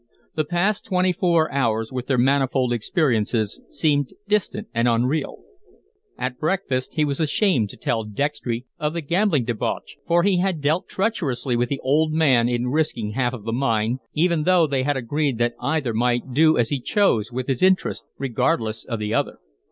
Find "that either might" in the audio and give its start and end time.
15.37-16.33